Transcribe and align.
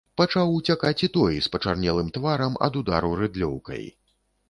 Пачаў 0.19 0.53
уцякаць 0.59 0.99
і 1.09 1.09
той, 1.19 1.35
з 1.49 1.53
пачарнелым 1.57 2.11
тварам 2.17 2.59
ад 2.71 2.83
удару 2.85 3.15
рыдлёўкай. 3.25 3.83